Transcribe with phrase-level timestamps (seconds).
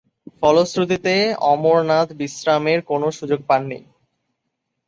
[0.39, 1.13] ফলশ্রুতিতে
[1.51, 3.79] অমরনাথ বিশ্রামের কোন সুযোগ পাননি।